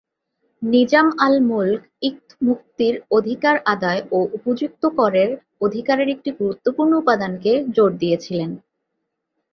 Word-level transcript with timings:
Nizam 0.61 1.07
al-Mulk 1.19 1.79
ইকত-মুকতীর 2.01 2.95
অধিকার 3.11 3.55
আদায় 3.65 4.01
ও 4.11 4.29
উপযুক্ত 4.37 4.83
করের 4.99 5.29
অধিকারের 5.61 6.07
একটি 6.09 6.29
গুরুত্বপূর্ণ 6.39 6.91
উপাদানকে 6.97 7.51
জোর 7.75 7.91
দিয়েছিলেন। 8.01 8.51